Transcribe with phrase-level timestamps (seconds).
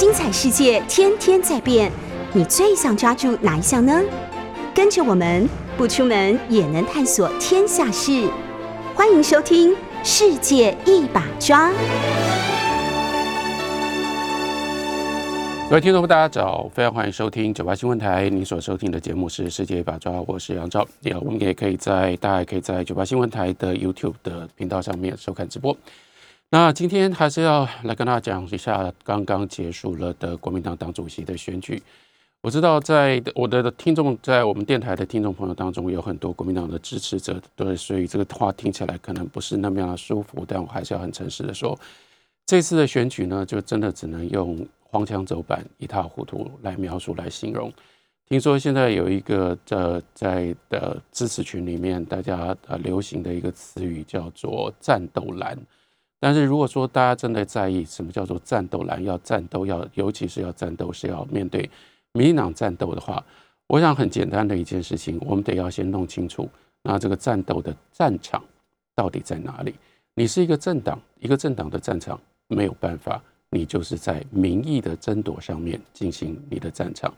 [0.00, 1.92] 精彩世界天天在变，
[2.32, 4.00] 你最想抓住哪一项呢？
[4.74, 5.46] 跟着我们
[5.76, 8.26] 不出门也能探索天下事，
[8.94, 11.68] 欢迎收听《世界一把抓》。
[15.68, 18.30] 各位听众朋友，大家早，非常欢迎收听九八新闻台。
[18.30, 20.88] 您所收听的节目是《世界一把抓》，我是杨照。
[21.00, 25.76] 也我们也可以在大家可以在九八新闻台的 YouTube 的频道上面收看直播。
[26.52, 31.80] 那今天还是要来跟大家讲一下刚刚结束了的国民党党主席的选举。
[32.42, 41.78] 我知道，在我的听众，在我们电台的听众朋友当中，有很多国民党的支持者，对，所以这个话听起来可能不是那么样的舒服，但我还是要很诚实的说，
[42.46, 44.66] 这次的选举呢，就真的只能用。
[44.92, 47.72] 荒腔走板、一塌糊涂来描述、来形容。
[48.28, 55.56] 听说现在有一个呃，在的支持群里面，大家呃流行的一个词语叫做“战斗蓝”。
[56.20, 61.68] 但是如果说大家真的在意什么叫做“战斗蓝”，要战斗，要尤其是要战斗，是要面对
[62.12, 63.24] 民进党战斗的话，
[63.66, 66.48] 我想很简单的一件事情，我们得要先弄清楚，
[66.82, 68.44] 那这个战斗的战场
[68.94, 69.74] 到底在哪里？
[70.14, 73.20] 你是一个政党，一个政党的战场没有办法。
[73.52, 77.12] 你就是在民意的争夺上面进行你的战场，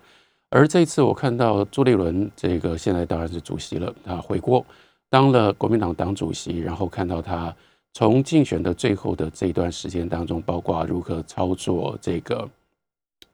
[0.49, 4.65] 而这次我看到朱立伦这个现在当然是主席了，他回国
[5.11, 7.55] 当了国民党党主席，然后看到他
[7.95, 12.49] 从竞选的最后的这一段时间当中，包括如何操作这个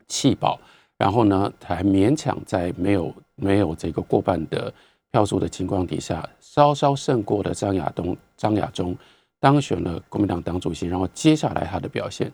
[0.08, 0.58] 弃保，
[0.96, 4.72] 然后呢还勉强在没有没有这个过半的
[5.10, 8.96] 票数的情况底下，稍稍胜过了张亚东张亚中
[9.38, 12.30] 当选了国民党党主席，然后接下来他的表现。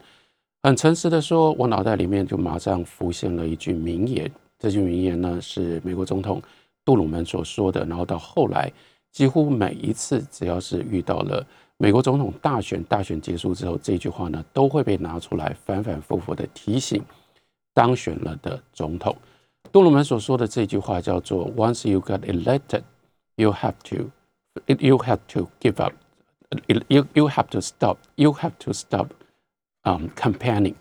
[0.63, 4.31] 很诚实的说，我脑袋里面就马上浮现了一句名言。
[4.59, 6.41] 这句名言呢，是美国总统
[6.87, 7.85] 杜鲁门所说的。
[7.85, 8.73] 然后到后来，
[9.13, 17.03] 几乎每一次只要是遇到了美国总统大选，大选结束之后，这句话呢都会被拿出来反反复复的提醒
[17.73, 19.17] 当选了的总统。
[19.73, 22.83] 杜鲁门所说的这句话叫做：“Once you got elected,
[23.35, 24.11] you have to,
[24.67, 25.93] you have to give up,
[26.69, 29.09] you you have to stop, you have to stop。”
[29.83, 30.75] 嗯，campaigning，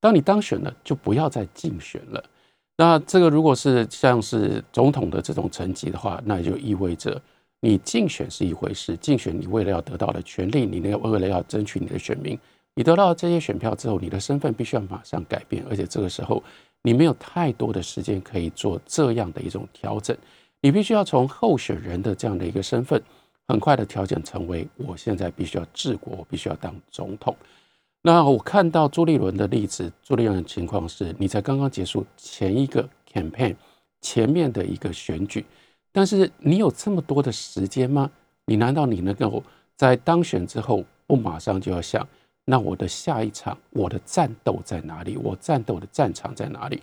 [0.00, 2.24] 当你当选了，就不要再竞选了。
[2.76, 7.20] 那这个如果是像是总统的这种层级的话，那就意味着
[7.64, 12.38] 你竞选是一回事，竞选你为了要得到的权利，你那为了要争取你的选民，
[12.74, 16.44] 你得到这些选票之后，你的身份必须要马上改变，而且这个时候
[16.82, 20.14] 你没有太多的时间可以做这样的一种调整，
[20.60, 23.02] 你必须要从候选人的这样的一个身份，
[23.48, 27.34] 很快的调整成为我现在必须要治国，我必须要当总统。
[28.02, 33.56] 那我看到朱立伦的例子，朱立伦的情况是，你才刚刚结束前一个 campaign
[34.02, 35.46] 前面的一个选举，
[35.94, 38.10] 但是你有这么多的时间吗？
[38.46, 39.42] 你难道你能够
[39.76, 42.06] 在当选之后不马上就要想，
[42.44, 45.16] 那我的下一场我的战斗在哪里？
[45.16, 46.82] 我战斗的战场在哪里？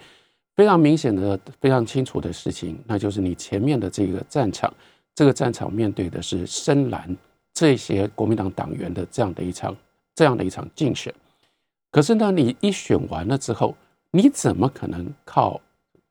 [0.55, 4.73] 非常明显的、非常清楚的事情，那就是你前面的这个战场，
[5.13, 7.13] 这个战场面对的是深蓝
[7.53, 9.75] 这些国民党党员的这样的一场。
[10.13, 11.11] 这样的一场竞选，
[11.89, 13.73] 可是呢，你一选完了之后，
[14.11, 15.59] 你怎么可能靠？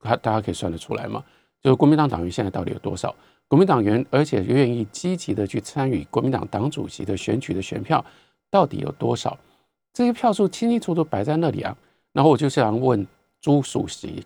[0.01, 1.23] 大家可以算得出来吗？
[1.63, 3.15] 就是国民党党员现在到底有多少？
[3.49, 8.05] 国民党员，而且愿意积极的去参与国民党党主席的选举的选票，
[8.49, 9.37] 到底有多少？
[9.93, 11.77] 这些票数清清楚楚摆在那里啊。
[12.13, 13.07] 然后我就想问
[13.41, 14.25] 朱主席，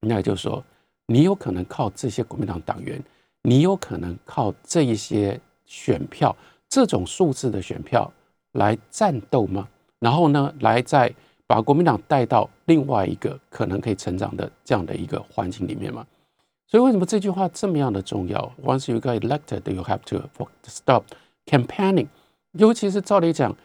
[0.00, 0.62] 那就是说，
[1.06, 3.02] 你有可能靠这些国民党党员，
[3.42, 6.36] 你有可能靠这一些选票，
[6.68, 8.10] 这种数字的选票？
[8.52, 9.68] 来战斗吗？
[9.98, 11.12] 然后呢，来再
[11.46, 16.06] 把国民党带到另外一个可能可以成长的这样的一个环境里面吗？
[16.70, 20.22] 所以为什么这句话这么样的重要？Once you get elected, you have to
[20.66, 21.04] stop
[21.46, 22.08] campaigning。
[22.52, 23.56] 尤其是照理讲，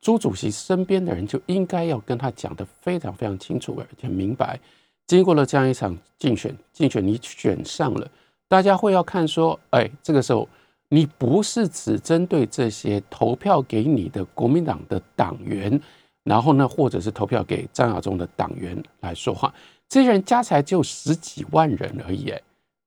[0.00, 4.60] 朱主席身边的人就应该要跟他讲的非常非常清楚而且明白。
[5.06, 8.06] 经过了这样一场竞选，竞选你选上了，
[8.46, 10.48] 大家会要看说，哎，这个时候。
[10.92, 15.80] 你不是只针对这些投票给你的国民党的党员，
[16.24, 19.54] 然后呢，或者是投票给张亚中的党员来说话，
[19.88, 22.34] 这些人加起来就十几万人而已。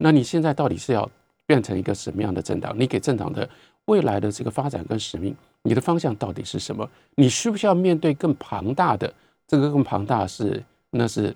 [0.03, 1.09] 那你现在到底是要
[1.45, 2.77] 变成一个什么样的政党？
[2.77, 3.49] 你给政党的
[3.85, 6.85] 未来的这个发展跟使命，你的方向到底是什么？
[7.15, 9.13] 你需不需要面对更庞大的？
[9.47, 11.33] 这个更庞大是那是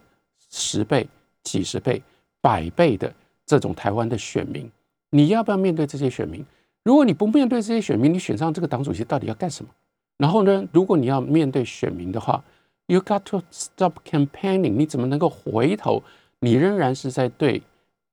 [0.49, 1.07] 十倍、
[1.43, 2.03] 几十倍、
[2.41, 3.13] 百倍的
[3.45, 4.69] 这种台湾的选民，
[5.11, 6.45] 你要不要面对这些选民？
[6.83, 9.71] 如果你不面对这些选民，你选上这个党主席到底要干什么？
[10.17, 12.43] 然后呢，如果你要面对选民的话
[12.87, 14.73] ，You got to stop campaigning。
[14.73, 16.03] 你怎么能够回头？
[16.39, 17.63] 你仍然是在对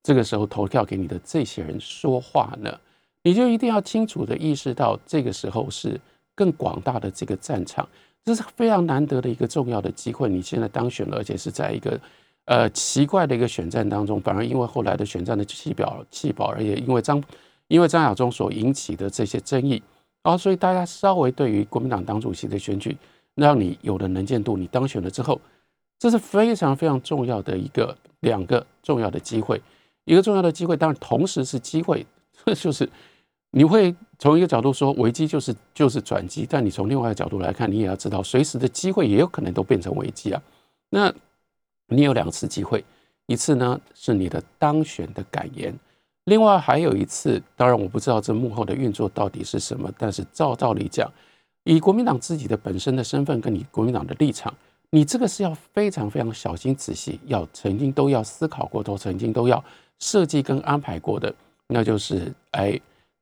[0.04, 2.78] 这个时候投票给你的这些人说话呢？
[3.22, 5.98] 你就一定要清楚的意识到，这个时候是
[6.34, 7.88] 更广大的这个战场，
[8.22, 10.28] 这是非常难得的一个重要的机会。
[10.28, 11.98] 你现在当选了，而且是在一个
[12.44, 17.24] 呃奇怪的一个选战当中，反而因为后来的选战的弃表弃保，而且因为张
[17.68, 19.82] 因为张亚中所引起的这些争议，
[20.20, 22.94] 啊所以大家稍微对于国民党党主席的选举，
[23.36, 25.40] 让你有了能见度，你当选了之后，
[25.98, 29.58] 这是非常非常重要的一个两个重要的机会，
[30.04, 32.06] 一个重要的机会，当然同时是机会，
[32.56, 32.88] 就是。
[33.56, 40.42] 你会从一个角度说危机就是就是转机，但你从另外一个角度来看，你也要知道随时的机会也有可能都变成危机啊。
[40.90, 41.14] 那
[41.86, 42.84] 你有两次机会，
[43.26, 45.72] 一次呢是你的当选的感言，
[46.24, 51.08] 另外还有一次，当然我不知道这幕后的运作到底是什么，但是照道理讲，
[51.62, 54.52] 以国民党自己的本身的身份跟你国民党的立场，
[54.90, 59.64] 你这个是要非常非常小心仔细，要曾经都要思考过，都曾经都要
[60.00, 61.34] 设计跟安排过的，
[61.68, 62.80] 那就是哎。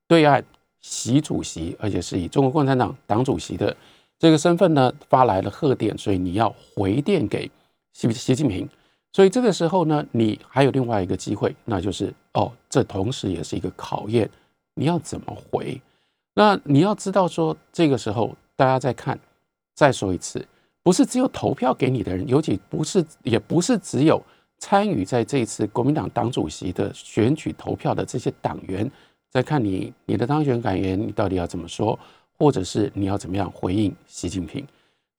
[0.08, 0.44] 对岸
[0.82, 3.74] 习主席，而且是以中国共产党党主席的
[4.18, 7.50] 这个身份呢，发来了贺电，所以你要回电给
[7.94, 8.68] 习习近平。
[9.14, 14.28] 所以这个时候呢，你还有另外一个机会，那就是哦，这同时也是一个考验，
[14.74, 15.80] 你要怎么回？
[16.34, 19.18] 那你要知道说，这个时候大家在看，
[19.74, 20.46] 再说一次，
[20.82, 24.22] 不是只有投票给你的人，尤其不是，也不是只有
[24.62, 28.88] 参与在这一次国民党党主席的选举投票的这些党员。
[29.28, 31.98] 再看你你的当选感言，你到底要怎么说，
[32.38, 34.64] 或者是你要怎么样回应习近平？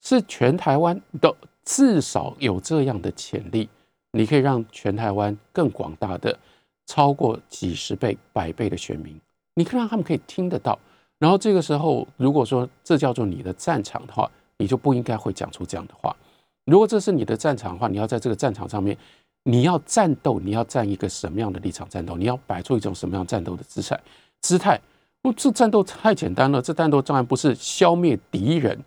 [0.01, 1.35] 是全台湾都
[1.65, 3.67] 至少有这样的潜力，
[4.13, 6.39] 你可以让全台湾更广大的
[6.85, 9.19] 超过几十倍、百倍的选民，
[9.55, 10.79] 你可以让他们可以听得到。
[11.19, 16.15] 然后这个时候，如果说这叫做你的战场的话，你就不应该会讲出这样的话。
[16.63, 18.97] 如果这是你的战场的话，你要在这个战场上面。
[19.43, 22.15] 你要战斗，你要站一个什么样的立场战斗？
[22.15, 23.99] 你要摆出一种什么样战斗的姿态？
[24.41, 24.79] 姿态？
[25.23, 26.61] 哦，这战斗太简单了。
[26.61, 28.77] 这战斗当然不是消灭敌人。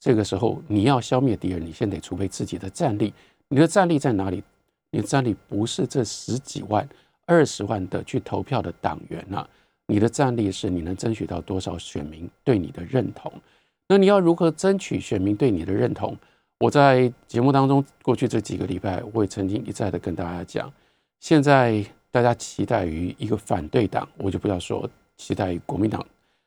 [0.00, 3.12] 这个时候，你要消灭敌人，你先得储备自己的战力。
[3.48, 4.42] 你的战力在哪里？
[4.90, 6.88] 你的战力不是这十几万、
[7.26, 9.48] 二十万的去投票的党员啊。
[9.86, 13.32] 你的战力是你能争取到多少选民对你的认同？
[13.88, 16.16] 那你要如何争取选民对你的认同？
[16.64, 20.72] 我在节目当中，过去这几个礼拜，我也曾经一再的跟大家讲，
[21.20, 24.88] 现在大家期待于一个反对党，我就不要说
[25.18, 26.02] 期待于国民党，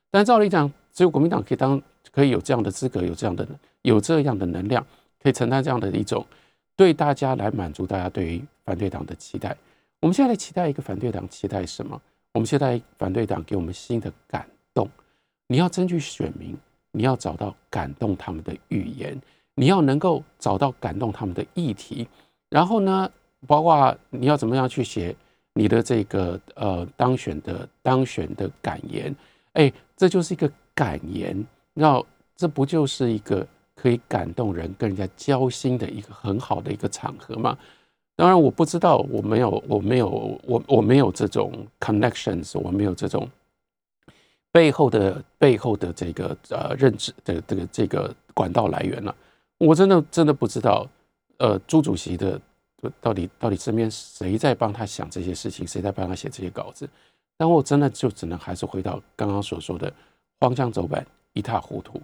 [0.10, 1.80] 但照理讲，只有国民党可以当，
[2.12, 3.48] 可以有这样的资格，有这样的
[3.84, 4.84] 有这样的能量，
[5.22, 6.26] 可以承担这样的一种
[6.76, 9.56] 对大家来满足大家对于反对党的期待。
[10.00, 12.02] 我们现在期待一个反对党，期待什么？
[12.34, 14.90] 我们期待反对党给我们新的感动。
[15.46, 16.58] 你要争取选民，
[16.92, 19.16] 你要找到感动他们的语言。
[19.60, 22.08] 你要能够找到感动他们的议题，
[22.48, 23.12] 然后呢，
[23.48, 25.16] 包括你要怎么样去写
[25.54, 29.14] 你的这个呃当选的当选的感言，
[29.54, 31.44] 哎，这就是一个感言，
[31.74, 32.00] 那
[32.36, 37.58] 这不就是一个可以感动人、跟人家交心的一个很好的一个场合吗？
[38.16, 43.28] 当然，我不知道，我没有，我没有，我我没有这种 connections，我没有这种
[44.52, 49.16] 背后的背后的这个呃认知的这个这个管道来源了。
[49.58, 50.88] 我真的真的不知道，
[51.38, 52.40] 呃，朱主席的
[53.02, 56.88] 到底到底身边谁在帮他想这些事情，谁在帮他写这些稿子？
[57.38, 59.92] 但我真的就只能还是回到刚刚所说的
[60.40, 62.02] 荒腔走板、一塌糊涂。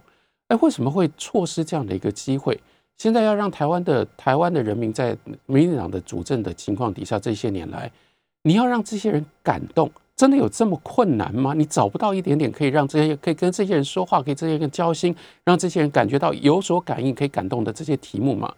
[0.48, 2.60] 哎，为什么会错失这样的一个机会？
[2.98, 7.90] 现在要让台湾的台湾的人民在民进党的主政的情况底下，这些年来，
[8.42, 9.90] 你要让这些人感动。
[10.16, 11.54] 真的有这么困难吗？
[11.54, 18.54] 你找不到一点点可以让这些可以跟这些人说话，可以这些人交心，让这些人感觉到有所感应，可以感动的这些题目吗？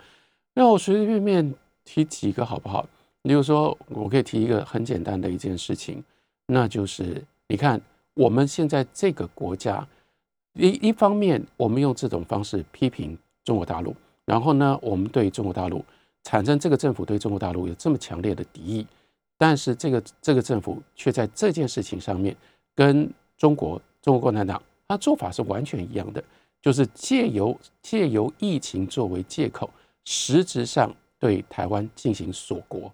[0.55, 2.87] 那我随随便便提几个好不好？
[3.23, 6.05] 比如说，我可以提一个很简单的一件事情，
[6.47, 7.81] 那就是你看
[8.15, 9.87] 我们现在这个国家，
[10.55, 13.97] 一一方面我们用这种方式批评中国大陆，
[14.27, 15.85] 然后呢，我们对中国大陆
[16.23, 18.87] 产生这个政府对中国大陆有这么强烈的敌意。
[19.39, 22.35] 但是这个这个政府却在这件事情上面
[22.75, 26.25] 跟中国中国共产党，他做法是完全一样的，
[26.63, 29.69] 就是借由借由疫情作为借口，
[30.05, 32.91] 实质上对台湾进行锁国。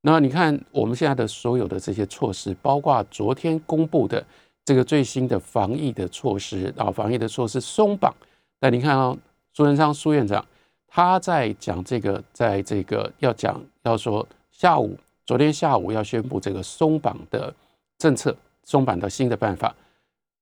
[0.00, 4.24] 那你看我们现在的所有的这些措施，包括昨天公布的
[4.64, 8.14] 这个最新的防疫的措施啊，防疫的措施松绑。
[8.58, 9.16] 但你看哦，
[9.52, 10.44] 苏贞昌苏院长
[10.86, 14.96] 他在讲这个，在这个要讲要说下午。
[15.32, 17.54] 昨天下午要宣布这个松绑的
[17.96, 19.74] 政策，松绑的新的办法，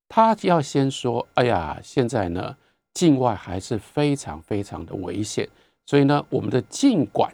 [0.09, 2.57] 他要先说：“哎呀，现在呢，
[2.93, 5.49] 境外还是非常非常的危险，
[5.87, 7.33] 所以呢，我们的禁管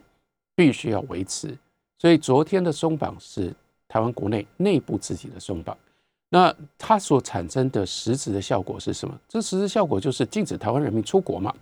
[0.55, 1.57] 必须要维持。
[1.99, 3.51] 所以昨天的松绑是
[3.89, 5.75] 台湾国内内部自己的松绑。
[6.29, 9.19] 那它所产生的实质的效果是什么？
[9.27, 11.55] 这实质效果就是禁止台湾人民出国嘛。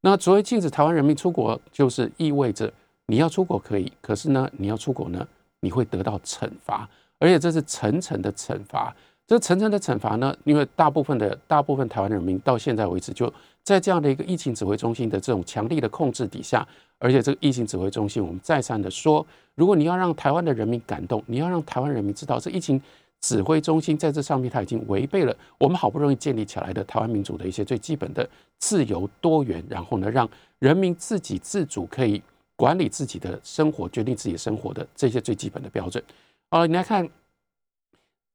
[0.00, 2.72] 那所谓禁止台湾人民出国，就是意味着
[3.06, 5.24] 你要出国可以，可是呢，你要出国呢，
[5.66, 8.94] 你会得到惩罚，而且这是层层的惩罚。
[9.26, 13.32] 这层层的惩罚呢，因为大部分的大部分台湾人民到现在为止，就
[13.64, 16.64] 在这样的一个疫情指挥中心的这种强力的控制底下，
[17.00, 22.80] 而且这个疫情指挥中心，我们再三的说，如果你要让台湾的人民感动，你要让台湾人民知道，这疫情
[23.20, 30.28] 指挥中心在这上面，它已经违背了我们好不容易建立起来的台湾民主的一些最基本的自由多元，然后呢，让
[30.60, 32.22] 人民自己自主可以
[32.56, 36.02] 管理自己的生活，决定自己生活的这些最基本的标准。
[36.48, 37.08] 啊，你来看。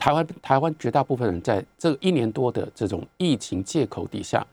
[0.04, 4.44] 台湾台湾绝大部分人在这一年多的这种疫情借口底下，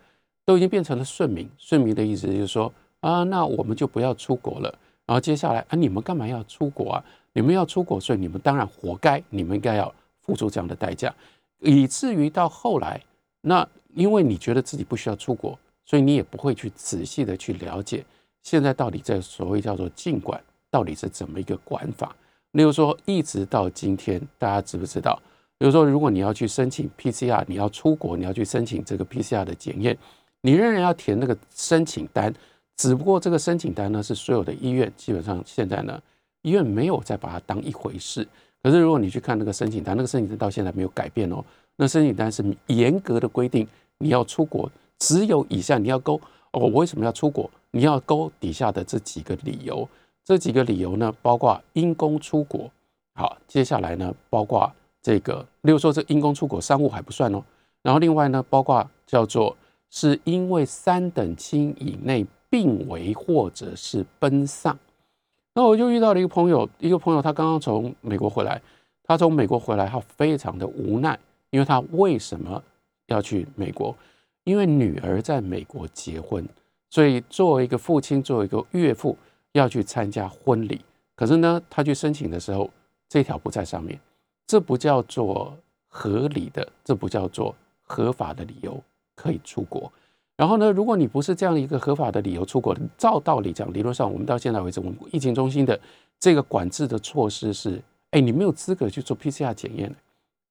[0.45, 1.49] 都已经变成了顺民。
[1.57, 2.71] 顺民的意思就是说
[3.01, 4.69] 啊，那我们就不要出国了。
[5.07, 7.05] 然后接下来啊，你们干嘛要出国啊？
[7.33, 11.15] 你们要出国，所以你们当然活该，你们应该要付出这样的代价。
[11.61, 13.03] 以至于到后来，
[13.41, 18.05] 那因为你觉得自己不需要出国，所以你也不会去仔细的去了解
[18.43, 22.15] 现在到底这所谓叫做禁管到底是怎么一个管法。
[22.53, 25.21] 例如说，一直到今天，大家知不知道？
[25.59, 29.97] 比如说，如果你要去申请 PCR，你要出国，你要去申请这个 PCR 的检验，
[30.41, 32.33] 你仍然要填那个申请单。
[32.77, 36.01] 只不过这个申请单呢，是所有的医院基本上现在呢，
[36.43, 38.27] 医院没有再把它当一回事。
[38.63, 41.45] 可是如果你去看那个申请单，那个申请单到现在没有改变哦。
[41.77, 43.67] 那申请单是严格的规定，
[43.99, 46.21] 你要出国，只有以下你要勾
[46.53, 47.51] 哦，我为什么要出国？
[47.71, 49.89] 你要勾底下的这几个理由。
[50.25, 52.71] 这几个理由呢，包括因公出国。
[53.15, 54.73] 好，接下来呢，包括。
[55.01, 57.43] 这个，例如说，这因公出国商务还不算哦。
[57.83, 59.57] 然后另外呢，包括叫做
[59.89, 64.77] 是因为三等亲以内病危或者是奔丧。
[65.55, 68.61] 那我就遇到了一个朋友，一个朋友他刚刚从美国回来，
[69.05, 71.19] 他从美国回来，他非常的无奈，
[71.51, 72.63] 因为他为什么
[73.07, 73.97] 要去美国？
[74.49, 76.43] 因为女儿在美国结婚，
[76.89, 79.15] 所以作为一个父亲，作为一个岳父
[79.53, 80.81] 要去参加婚礼。
[81.15, 82.71] 可是呢，他去申请的时候，
[83.11, 84.01] 这条不在上面。
[84.47, 85.55] 这不叫做
[85.87, 88.83] 合理的，这不叫做合法的理由
[89.15, 89.93] 可以出国。
[90.35, 95.79] 然后呢，如果你不是这样一个合法的理由出国，照道理讲，理论上我们到现在为止，我们疫情中心的
[96.19, 99.95] 这个管制的措施是：哎，你没有资格去做 PCR 检验，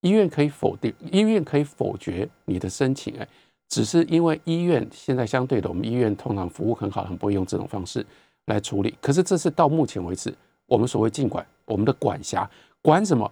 [0.01, 3.17] 医院可以否定，医院可以否决你的申请。
[3.17, 3.27] 哎，
[3.69, 8.05] 只是因为医院现在相对的，我们医院通常服务很好，很不会用这种方式
[8.45, 8.95] 来处理。
[9.01, 10.33] 可是这是到目前为止，
[10.65, 12.49] 我们所谓尽管我们的管辖
[12.81, 13.29] 管什么？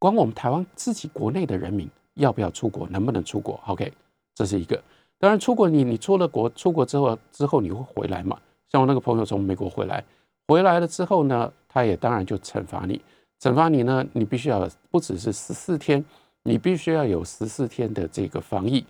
[0.00, 3.92] 管我们台湾自己国内的人民要不要出国，能不能出国？OK，
[4.34, 4.80] 这是一个。
[5.18, 8.38] 当然，出国你你出了国，出国之后之后你会回来嘛？
[8.68, 10.04] 像我那个朋友从美国回来，
[10.46, 13.00] 回来了之后呢，他也当然就惩罚你，
[13.40, 16.04] 惩罚你呢，你必须要不只是十四天，
[16.44, 18.84] 你必须要有十四天的这个防疫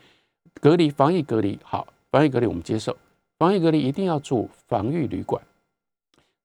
[0.60, 2.96] 隔离，防疫隔离好，防疫隔离我们接受，
[3.38, 5.42] 防疫隔离一定要住防御旅馆，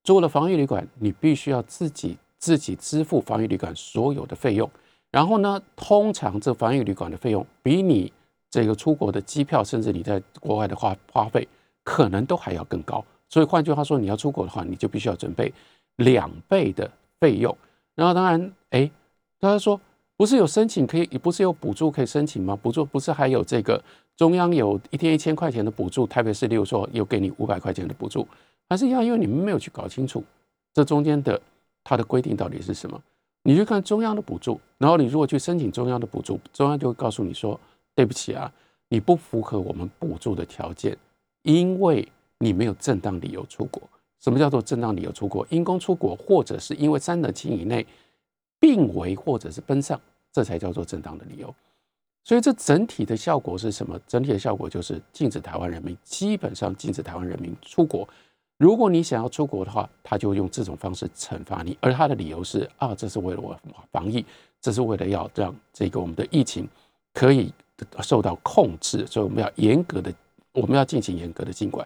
[0.04, 2.18] 住了防御旅馆，你必须要自己。
[2.44, 4.70] 自己支付防疫旅馆所有的费用，
[5.12, 8.12] 然后呢，通常这防疫旅馆的费用比你
[8.50, 11.48] 这个出国的机票，甚至你在国外的花花费，
[11.86, 13.02] 可能都还要更高。
[13.30, 15.54] 所以换句话说，你要出国的话，你就必须要准备
[15.96, 16.92] 两倍的
[17.22, 17.58] 费用。
[17.96, 18.92] 然后当然，哎，
[19.40, 19.80] 大家说
[20.18, 22.60] 不是有申请可以，不是有补助可以申请吗？
[22.62, 23.82] 补助不是还有这个
[24.18, 28.28] 中央有一天一千块钱的补助，台北市例如说有给你五百块钱的补助，
[28.70, 30.24] 还是一样，因为你们没有去搞清楚
[30.74, 31.40] 这中间的。
[31.86, 32.98] 它的规定到底是什么？
[33.44, 37.60] 你去看中央的补助，然后你如果去申请中央的补助，中央就会告诉你说
[37.94, 38.50] ：“对不起啊，
[38.88, 40.98] 你不符合我们补助的条件，
[41.42, 43.84] 因为你没有正当理由出国。
[44.22, 45.46] 什么叫做正当理由出国？
[45.50, 47.86] 因公出国，或者是因为三等亲以内
[48.62, 50.00] 病危，或者是奔丧，
[50.32, 51.54] 这才叫做正当的理由。
[52.24, 54.00] 所以这整体的效果是什么？
[54.08, 58.08] 整体的效果就是禁止台湾人民，基本上禁止台湾人民出国。”
[58.58, 63.60] 如果你想要出国的话，他就用这种方式惩罚你，而他的理由是啊，这是为了我
[63.92, 64.24] 防疫，
[64.62, 66.70] 这是为了要让这个我们的疫情
[67.14, 67.52] 可以
[68.02, 70.14] 受到控制，所以我们要严格的，
[70.54, 71.86] 我们要进行严格的监管。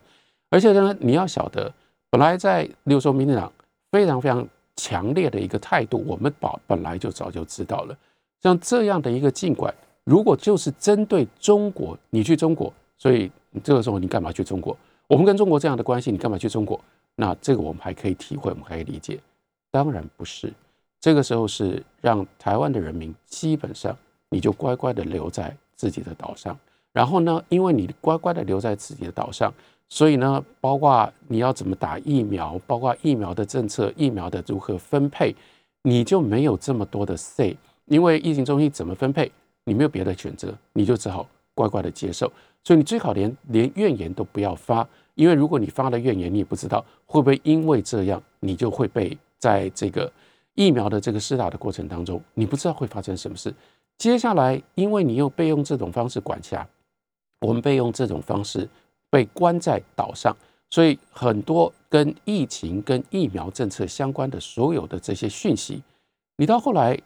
[0.50, 1.74] 而且呢，你要晓得，
[2.12, 3.52] 本来在六州民进党
[3.90, 7.98] 非常非常强烈的一个态度，我们保本来就早就知道了，
[8.44, 9.74] 像这样的一个监管，
[10.08, 13.30] 如果就是针对中国，你去中国，所以
[13.62, 14.76] 这个时候你干嘛去中国？
[15.06, 16.80] 我们跟中国这样的关系，你干嘛去中国？
[17.16, 19.20] 那这个我们还可以体会，我们可以理解。
[19.70, 20.54] 当然不是，
[21.02, 23.94] 这个时候是让台湾的人民基本上
[24.30, 26.58] 你就乖乖的留在自己的岛上。
[26.94, 29.54] 然后呢，因为你乖乖的留在自己的岛上，
[29.90, 35.36] 所以呢，包括你要怎么打疫苗，包括疫苗的政策、疫苗的如何分配，
[35.82, 37.58] 你就没有这么多的 say。
[37.88, 39.30] 因为疫情中心怎么分配，
[39.68, 42.32] 你没有别的选择，你就只好乖乖的接受。
[42.64, 50.10] 所以你最好连连怨言都不要发，因为如果你发了怨言，你也不知道会不会因为这样，你就会被在这个
[50.56, 53.54] 疫苗的这个施打的过程当中，你不知道会发生什么事。
[53.98, 56.66] 接下来，因为你又被用这种方式管辖，
[57.42, 58.70] 我们被用这种方式
[59.10, 60.36] 被关在岛上，
[60.70, 65.82] 所以很多跟疫情、跟疫苗政策相关的所有的这些讯息，
[66.38, 67.00] 你到后来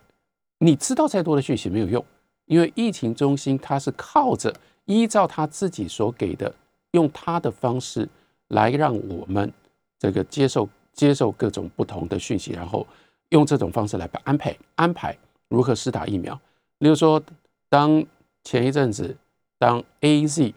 [0.59, 2.03] 你知道再多的讯息没有用，
[2.51, 4.53] 因为疫情中心它是靠着
[4.84, 6.53] 依照他自己所给的，
[6.91, 8.05] 用他的方式
[8.50, 9.50] 来让我们
[9.98, 12.86] 这个接受接受各种不同的讯息，然后
[13.29, 15.17] 用这种方式来安排安排
[15.48, 16.38] 如何施打疫苗。
[16.79, 17.24] 例如说，
[17.70, 18.03] 当
[18.43, 19.15] 前一阵子，
[19.58, 20.53] 当 A Z，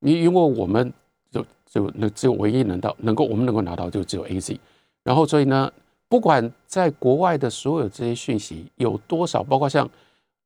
[0.00, 0.92] 你因为我们
[1.30, 4.60] 就就那只有唯一能到能够我们能够拿到就只有 A Z，
[5.02, 5.72] 然后所以呢，
[6.10, 9.88] 不管在国外的所有这些讯息有多少，包括像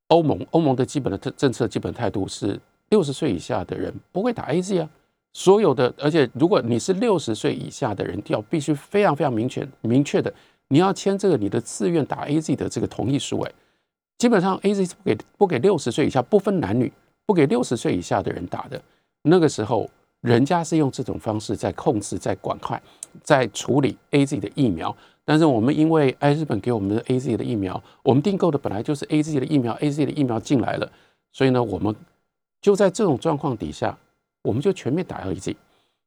[0.09, 2.59] 欧盟，欧盟的基本的政政策基本态度是
[2.91, 4.89] 六十岁以下的人不会打 A Z 啊，
[5.33, 10.33] 所有的，而且如果你是六十岁以下的人，要必须非常非常明确明确的，
[10.69, 13.53] 你要签这个你的自愿打 A Z 的这个同意书，哎。
[14.19, 16.93] 基本上，A Z 是不给不给六十岁以下不分男女，
[17.27, 18.81] 不给六十岁以下的人打的。
[19.23, 19.91] 那个时候，
[20.21, 22.79] 人家是用这种方式在控制、在管控、
[23.25, 24.95] 在处理 A Z 的疫苗。
[25.25, 30.91] 但是我们因为爱日本给我们的 A Z 的疫苗，我们订购的本来就是 A Z 的疫苗，A Z 的疫苗进来了，
[31.33, 31.95] 所以呢，我们
[32.61, 33.97] 就在这种状况底下，
[34.43, 35.57] 我们就全面打 A Z。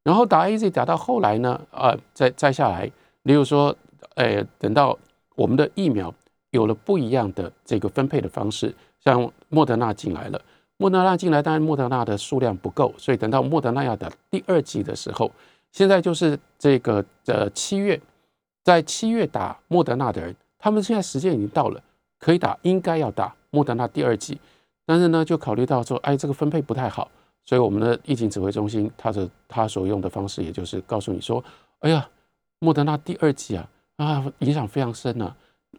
[0.04, 2.92] 然后打 A Z 打到后来呢，啊，再再下来，
[3.24, 3.76] 例如说，
[4.16, 4.98] 哎，等到
[5.36, 6.14] 我们的疫苗。
[6.52, 10.42] 有了不一样的这个分配的方式，像莫德纳进来了，
[10.78, 15.30] 莫德纳进来，当然莫德纳的数量不够，所以等到莫德纳要打第二季的时候，
[15.74, 18.00] 现在就是这个呃七月，
[18.66, 21.80] 在七月打莫德纳的人，他们现在时间已经到了，
[22.18, 24.40] 可以打，应该要打莫德纳第二季，
[24.88, 27.08] 但是呢，就考虑到说，哎，这个分配不太好，
[27.46, 31.44] 所以我们的疫情指挥中心，他的他所用的方式，也就是告诉你说，
[31.82, 32.10] 哎呀，
[32.58, 35.36] 莫德纳第二季啊啊，影响非常深啊。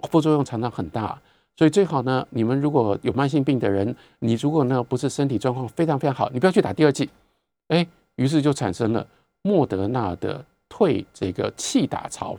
[0.09, 1.21] 副作用常常很大，
[1.57, 7.11] 所以最好呢，你们如果有慢性病的人，你如果呢不是身体状况非常非常好，你不要去打第二剂。
[7.67, 7.85] 哎，
[8.15, 9.05] 于是就产生了
[9.43, 12.39] 莫德纳的退这个弃打潮。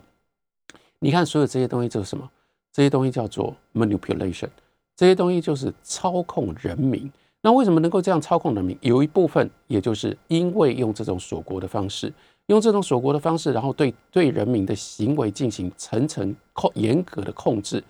[1.00, 2.28] 你看，所有这些东西就是什么？
[2.72, 4.48] 这些东西叫做 manipulation，
[4.96, 7.10] 这些东西就是操控人民。
[7.40, 8.76] 那为什么能够这样操控人民？
[8.80, 12.12] 有一部分也就是因为用这种锁国的方式。
[12.46, 17.84] 用这种锁国的方式，然后对对人民的行为进行层层控严格的控制，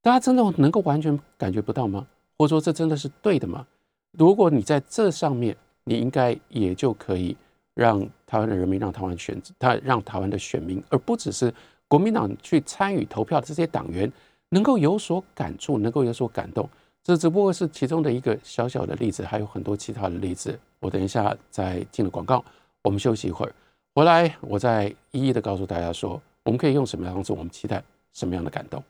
[0.00, 2.06] 大家真的能够完全感觉不到吗？
[2.38, 3.66] 或者说这真的是对的吗？
[4.12, 7.36] 如果你在这上面，你应该也就可以
[7.74, 11.52] 让台湾的人民，让台湾选他，让台湾的选民，而不只是
[11.92, 14.10] 国民党去参与投票的这些党员，
[14.48, 16.66] 能够有所感触，能够有所感动。
[17.04, 20.58] 这只不过是其中的一个小小的例子，还有很多其他的例子。
[20.80, 22.42] 我等一下再进了广告，
[22.80, 23.54] 我们休息一会儿。
[23.94, 28.82] 回来，我再一一的告诉大家说，我们可以用什么样的方式，我们期待什么样的感动。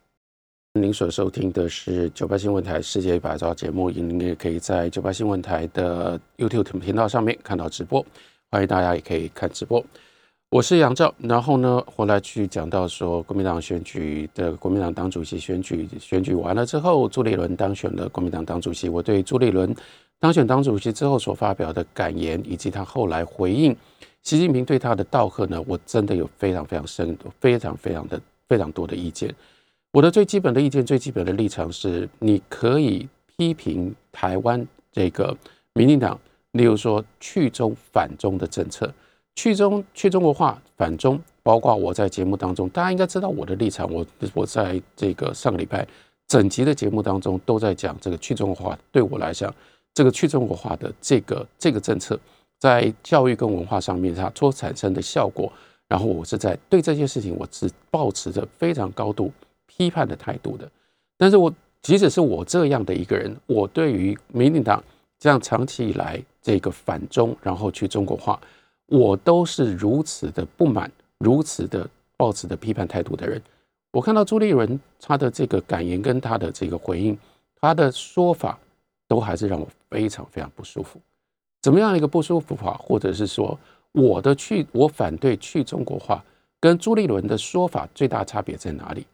[0.74, 8.06] 您所收听的是九八新闻台世界一百招节目，您也可以在九八新闻台的 YouTube 频道上面看到直播，
[8.52, 9.84] 欢迎大家也可以看直播。
[10.52, 18.86] 我是杨照，然后呢，回来去讲到说，国民党选举的国民党党主席选举选举完了之后，朱立伦当选了国民党党主席。
[18.86, 19.74] 我对朱立伦
[20.20, 23.74] 当选党主席之后所发表的感言，以及他后来回应。
[24.22, 29.34] 习近平对他的道贺呢，我真的有非常非常深、非常非常的非常多的意见。
[29.90, 35.34] 我的最基本的意见、最基本的立场是：你可以批评台湾这个
[35.72, 38.92] 民进党，例如说去中反中的政策，
[39.34, 43.90] 去中去中国化、反中，包括我在节目当中，大家应该知道我的立场。
[43.92, 45.86] 我我在这个上个礼拜
[46.28, 49.52] 整集的节目当中都在讲这个去中国化，对我来讲，
[49.94, 52.18] 这个去中国化的这个这个政策。
[52.58, 55.52] 在教育跟文化上面，它所产生的效果，
[55.88, 59.32] 然后我是在对这件事情，我是保持着非常高度
[59.66, 60.70] 批判的态度的。
[61.18, 64.80] 但是我即使是我这样的一个人，我对于民进党
[65.18, 68.40] 这样长期以来这个反中，然后去中国化，
[68.92, 73.40] 我都是如此的不满，如此的抱持的批判态度的人。
[73.90, 77.18] 我看到朱立伦他的这个感言跟他的这个回应，
[77.58, 78.58] 他的说法
[79.08, 81.00] 都还是让我非常非常不舒服。
[81.62, 83.58] 怎么样一个不舒服法，或者是说
[83.92, 86.22] 我的去我反对去中国化，
[86.60, 89.06] 跟朱立伦的说法最大差别在哪里？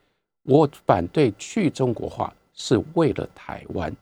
[0.42, 3.94] 我反对去中国化是为了台湾，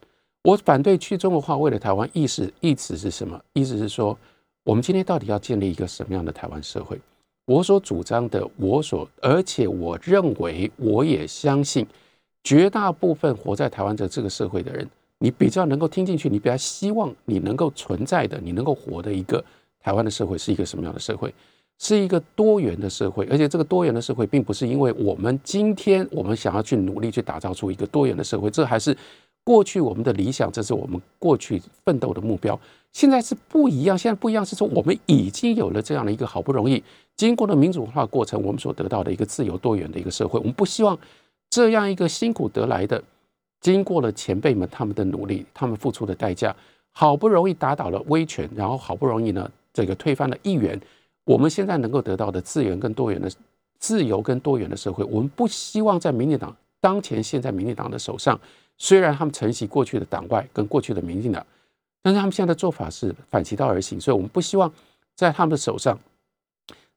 [0.42, 3.38] 我反对去中国化为了台湾，意思意思是什么？
[3.52, 4.16] 意思是说，
[4.66, 7.00] 我们今天到底要建立一个什么样的台湾社会？
[7.44, 11.86] 我所主张的，我所而且我认为，我也相信
[12.42, 14.84] 绝大部分活在台湾的这个社会的人
[15.20, 19.42] 你比较能够听进去，你比较希望你能够存在的，你能够活的一个
[19.78, 21.32] 台湾的社会是一个什么样的社会？
[21.78, 28.96] 是一个多元的社会，而且这个多元的社会并不是因为我们今天我们想要去努力去打造出一个多元的社会，这还是
[29.46, 32.58] 过去我们的理想，这是我们过去奋斗的目标。
[32.90, 36.82] 现在是不一样，现在不一样是说我们已经有了这样的一个好不容易
[37.14, 40.36] 经过了民主化过程，我们所得到的一个自由多元的一个社会。
[40.40, 40.98] 我们不希望
[41.48, 43.00] 这样一个辛苦得来的，
[43.60, 46.54] 经过了前辈们他们的努力，他们付出的代价，
[46.90, 50.80] 好不容易打倒了威权，然后好不容易呢这个推翻了议员。
[51.24, 53.30] 我们现在能够得到的资源跟多元的
[53.78, 58.40] 自由跟多元的社会，我们不希望在民进党当前现在民进党的手上，
[58.78, 61.44] 虽然他们承袭过去的党外跟过去的民进党，
[62.02, 64.72] 但是他们现在的做法是反其道而行，所以我们不希望
[65.14, 65.98] 在他们的手上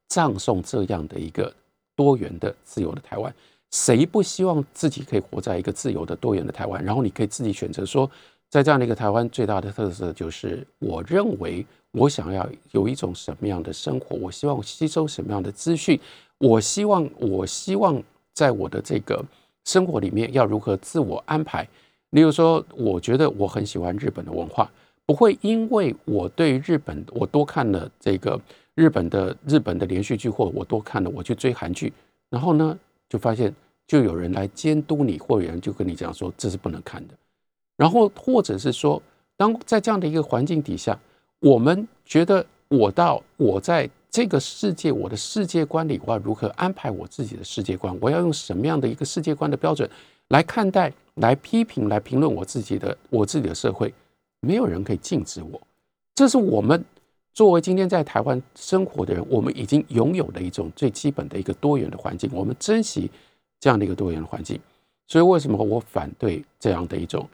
[0.07, 1.53] 葬送这样的一个
[1.95, 3.33] 多元的自由的台湾。
[3.71, 6.83] 谁不希望自己可以活在一个自由的多元的台湾？
[6.83, 8.09] 然后你可以自己选择说，
[8.49, 11.65] 在这样的一个台湾，最大的特色就是我认为。
[11.93, 14.15] 我想要有一种什么样的生活？
[14.17, 15.99] 我希望吸收什么样的资讯？
[16.37, 17.99] 我希望，我希望
[18.31, 19.25] 在我的这个
[19.65, 21.67] 生活里面要如何自我安排？
[22.11, 24.69] 例如说，我觉得我很喜欢日本的文化，
[25.05, 28.39] 不会因为我对日本我多看了这个
[28.75, 31.93] 日本的日本的连续剧，或我多看了我去追韩剧，
[32.29, 33.53] 然后呢，就发现
[33.87, 37.13] 就有人来监督你，或有人就跟你讲说这是不能看的。
[37.77, 39.01] 然后或者是说，
[39.37, 40.99] 当在这样的一个环境底下。
[41.41, 47.95] 我们觉得，我到我在这个世界，我的世界观里，我要如何安排我自己的世界观？
[48.01, 49.89] 我要用什么样的一个世界观的标准
[50.29, 53.93] 来看待、来批评、来评论我自己的我自己的社会？
[54.41, 55.61] 没有人可以禁止我。
[56.15, 56.83] 这是我们
[57.33, 62.29] 作为今天在台湾生活的人，我们已经拥有的一种最基本的一个多元的环境。
[62.33, 63.09] 我们珍惜
[63.59, 64.59] 这样的一个多元的环境。
[65.07, 67.27] 所以，为什么我反对这样的一种？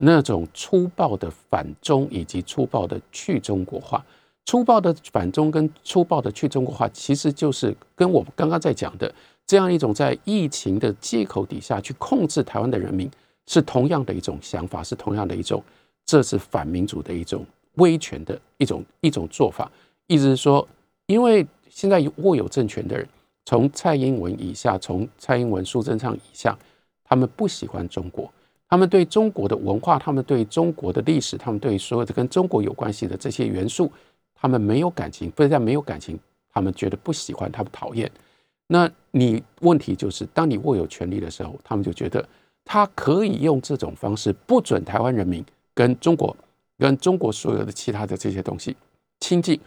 [0.00, 4.04] 那种粗暴的反中以及粗暴的去中国化，
[4.48, 9.14] 粗暴的反中跟粗暴的去中国化，其实就是跟我们刚刚在讲的
[9.46, 13.10] 这样一种在疫情的借口底下去控制台湾的人民，
[13.46, 15.62] 是同样的一种想法，是同样的一种，
[16.06, 19.70] 这是反民主的一种威权的一种一种做法。
[20.06, 20.66] 意思是说，
[21.08, 23.06] 因为现在握有政权的人，
[23.44, 26.58] 从蔡英文以下，从蔡英文、苏贞昌以下，
[27.04, 28.32] 他们不喜欢中国。
[28.70, 33.92] 他们对中国的文化，他们对中国的历史，他们对所有的跟中国有关系的这些元素，
[34.40, 36.18] 他们没有感情，非但没有感情，
[36.52, 38.10] 他们觉得不喜欢，他们讨厌。
[38.66, 42.26] 那你问题就是，当你握有权力的时候，他们就觉得
[42.64, 46.36] 他可以用这种方式不准台湾人民跟中国、
[46.78, 48.76] 跟中国所有的其他的这些东西
[49.20, 49.58] 亲近，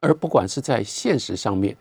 [0.00, 1.76] 而不管是在现实上面，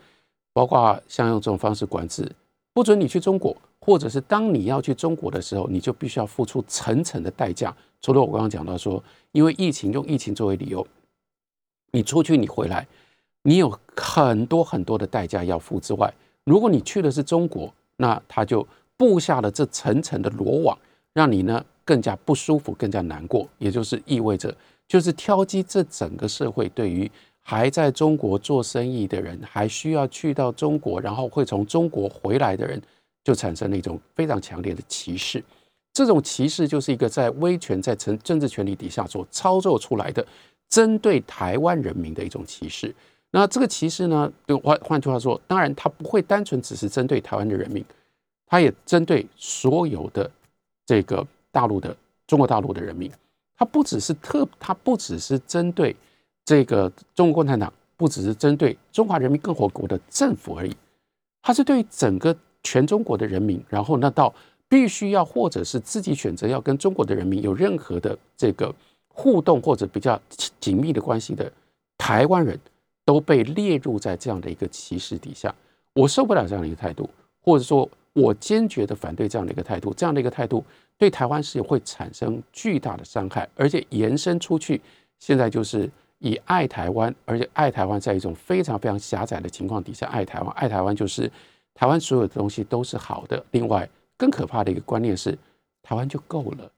[0.54, 2.30] 包括像用这种方式管制，
[2.74, 3.56] 不准你去中国。
[3.84, 7.76] 或者是当你要去中国的时候，你就必须要付出层层的代价。
[8.00, 10.86] 除了我刚刚讲到说，因为疫情用疫情作为理由，
[11.92, 12.88] 你出去你回来，
[13.44, 16.12] 你有很多很多的代价要付之外，
[16.44, 20.78] 如果你去的是中国，那他就布下了这层层的罗网，
[21.14, 23.48] 让你呢更加不舒服，更加难过。
[23.58, 24.56] 也就是意味着，
[24.88, 27.10] 就是挑击这整个社会对于
[27.42, 32.82] 还在中国做生意的人，还需要去到中国，然后会从中国回来的人。
[33.24, 35.44] 就产生了一种非常强烈的歧视，
[35.94, 40.26] 这种歧视就是一个在威权、在政政治权力底下所操作出来的，
[40.72, 42.92] 针对台湾人民的一种歧视。
[43.30, 47.86] 那这个歧视呢，换换句话说，当然它不会单纯只是针对台湾的人民，
[48.48, 50.28] 它也针对所有的
[50.88, 53.12] 这个大陆的中国大陆的人民。
[53.56, 55.96] 它不只是特，它不只是针对
[56.44, 60.76] 这个中国共产党，不只是针对中华人民共和国的政府而已，
[61.44, 62.36] 它是对整个。
[62.64, 64.32] 全中国的人民，然后那到
[64.70, 68.72] 必须要或者是自己选择要跟中国的人民有任何的这个
[69.14, 70.20] 互动或者比较
[70.60, 71.52] 紧密的关系的
[71.98, 72.60] 台湾人
[73.06, 75.54] 都被列入在这样的一个歧视底下，
[75.94, 77.10] 我受不了这样的一个态度，
[77.42, 80.64] 或者说我坚决的反对这样的一个态度，这样的一个态度
[80.98, 84.82] 对台湾是会产生巨大的伤害，而且延伸出去，
[85.20, 91.32] 现在就是以爱台湾，而且爱台湾在一种非常非常狭窄的情况底下爱台湾，爱台湾就是。
[91.74, 93.44] 台湾所有的东西都是好的。
[93.52, 95.36] 另外，更可怕的一个观念是，
[95.82, 96.70] 台湾就够了，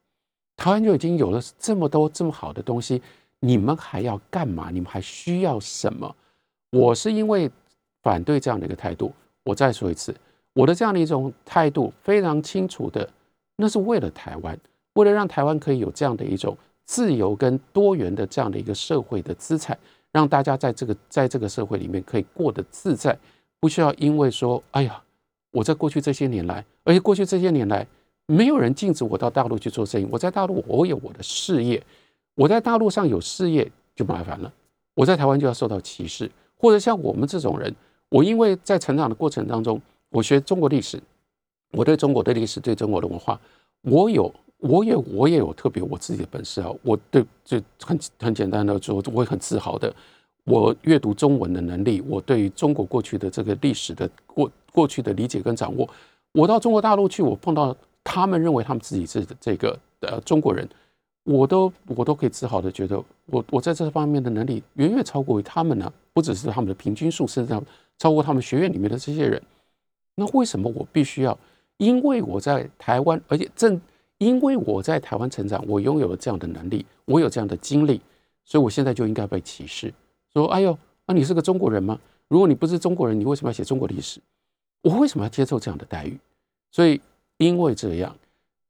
[0.56, 3.02] 台湾就已经有了这么多这么好的东西，
[3.40, 4.70] 你们还要干嘛？
[4.72, 6.16] 你们还需要什么？
[6.72, 7.50] 我是因为
[8.02, 9.14] 反对这样的一个态度。
[9.44, 10.16] 我再说一次，
[10.54, 13.10] 我的这样的一种态度非常清楚的，
[13.58, 14.58] 那是为了台湾，
[14.94, 19.78] 为了让台湾可以有这样的一种自由跟多元的这样的一个社会的资产，
[20.14, 23.18] 让大家在这个在这个社会里面可以过得自在。
[23.60, 25.04] 不需要因为说，哎呀，
[25.52, 27.86] 我在过去这些年来，而且过去这些年来，
[28.26, 30.08] 没有人禁止我到大陆去做生意。
[30.10, 31.82] 我在大陆，我有我的事业，
[32.36, 34.52] 我在大陆上有事业就麻烦了。
[34.96, 37.74] 我在台湾就要受到歧视，或者像我们这种人，
[38.10, 41.02] 我因为在成长的过程当中，我学中国历史，
[41.72, 43.40] 我对中国的历史，对中国的文化，
[43.82, 46.70] 我有，我也，我也有特别我自己的本事啊。
[46.84, 49.94] 我对就很很简单的说，我会很自豪的。
[50.46, 55.90] 我阅读中文的能力，我对于中国过去的这个历史的过过去的理解跟掌握，
[56.34, 60.68] 我到中国大陆去，我碰到他们认为他们自己是这个呃中国人，
[61.24, 67.62] 我都我都可以自豪的觉得，我我在这方面的能力远远超过于他们呢，不只是他们的平均数，甚至
[67.98, 69.42] 超过他们学院里面的这些人。
[70.16, 71.38] 那为什么我必须要？
[71.78, 73.80] 因为我在台湾，而且正
[74.20, 78.00] 因为我在台湾成长，我拥有了这样的能力，我有这样的经历，
[78.46, 79.94] 所以我现在就应该被歧视。
[80.32, 82.00] 说，哎呦，那你是个中国人吗？
[82.28, 84.20] 如果你不是中国人，你为什么要写中国历史？
[84.82, 86.18] 我为什么要接受这样的待遇？
[86.72, 87.02] 所以，
[87.38, 88.16] 因为这样，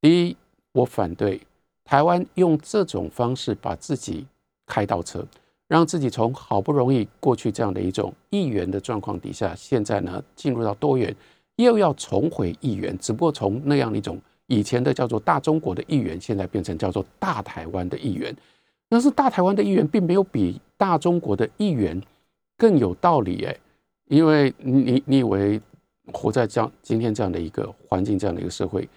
[0.02, 0.38] 第一，
[0.72, 1.40] 我反对
[1.84, 4.26] 台湾用这种方式把自己
[4.66, 5.26] 开倒车，
[5.68, 11.14] 让自己从好不容易过去这样的一种一元的状况底下，现在呢进入到多元，
[11.58, 18.36] 又要重回一元，只不过从那样一种以前的叫做大中国的一元，现在变成叫做大台湾的一元。
[18.90, 22.00] 但是大台湾的议员并没有比大中国的议员
[22.58, 23.58] 更有道理哎，
[24.08, 25.60] 因为你你以为
[26.12, 28.88] 活在这样今天这样的一个环境这样的一个社会，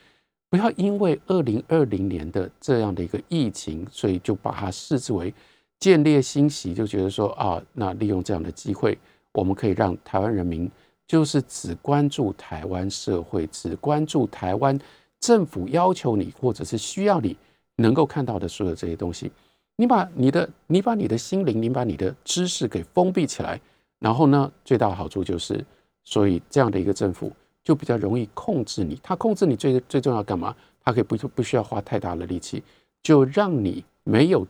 [0.50, 5.32] 不要因为二零二零年的这样的一个疫情，所以就把它视之为
[5.78, 8.98] 见猎欣喜，就觉得说啊，那利用这样的机会，
[9.32, 10.70] 我们可以让台湾人民
[11.06, 14.78] 就是只关注台湾社会，只关注台湾
[15.20, 17.36] 政府要求你或者是需要你
[17.76, 19.30] 能够看到的所有这些东西。
[19.76, 23.60] 你把你的，你把你的心灵，你把你的知识给封闭起来，
[23.98, 25.62] 然后呢，最大的好处就是，
[26.06, 27.30] 所以这样的一个政府
[27.62, 28.98] 就比较容易控制你。
[29.02, 30.56] 他控制你最最重要干嘛？
[30.82, 32.62] 他可以不不需要花太大的力气，
[33.02, 34.46] 就让你没有，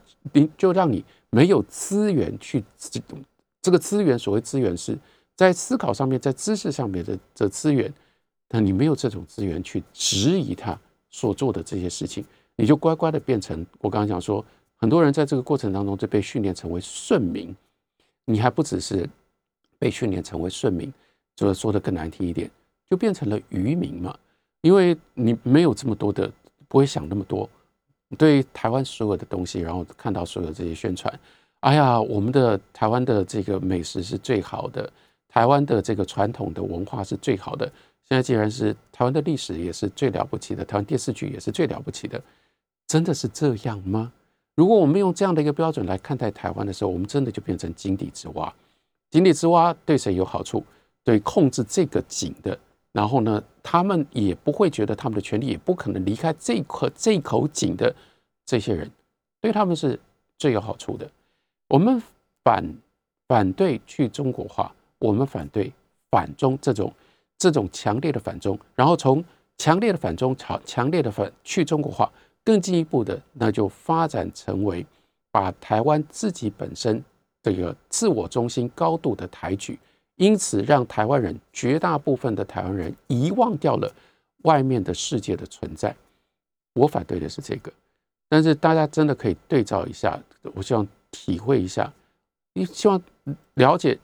[0.57, 3.01] 就让你没有资源去这
[3.61, 4.97] 这个资源，所谓资源是
[5.35, 7.93] 在思考上面，在知识上面的的资源，
[8.49, 12.23] 那你没有这种资源去质疑他所做的这些事情，
[12.55, 14.45] 你就乖乖的变成我刚刚讲说。
[14.79, 17.51] 很多人在这个过程当中就被训练成为顺民，
[18.25, 19.09] 你还不只是
[19.79, 20.93] 被训练成为顺民，
[21.37, 22.51] 就是说的更难听一点，
[22.89, 24.13] 就变成了愚民嘛。
[24.61, 26.29] 因为你没有这么多的，
[26.67, 27.47] 不会想那么多，
[28.17, 31.19] 对台湾所有的东西，然后看到所有这些宣传，
[31.59, 34.91] 哎呀，我们的台湾的这个美食是最好的，
[35.29, 37.71] 台湾的这个传统的文化是最好的。
[38.03, 42.19] 现在既然是台湾的历史也是最了不起的，台湾电视剧也是最了不起的，
[42.87, 44.11] 真的是这样吗？
[44.55, 48.51] 如果我们用这样的一个标准来看待台湾的时候，我们真的就变成井底之蛙。
[49.11, 50.65] 井底之蛙对谁有好处？
[51.07, 52.59] 对控制这个井的，
[52.91, 57.95] 然后呢，他们也不会觉得他们的权利也不可能离开这口这口井的
[58.45, 58.91] 这些人，
[59.39, 59.97] 对他们是
[60.37, 61.09] 最有好处的。
[61.69, 62.03] 我们
[62.43, 62.61] 反
[63.29, 65.71] 反对去中国化，我们反对
[66.11, 66.93] 反中这种
[67.37, 69.23] 这种强烈的反中，然后从
[69.57, 72.11] 强烈的反中朝强烈的反去中国化。
[72.43, 74.85] 更进一步的，那就发展成为
[75.31, 77.01] 把台湾自己本身
[77.43, 79.77] 这个自我中心高度的抬举，
[80.17, 83.91] 因此让台湾人绝大部分的台湾人遗忘掉了
[84.43, 85.95] 外面的世界的存在。
[86.73, 87.71] 我反对的是这个，
[88.29, 90.19] 但是大家真的可以对照一下，
[90.53, 91.91] 我希望体会一下，
[92.53, 93.01] 你希望
[93.55, 93.97] 了解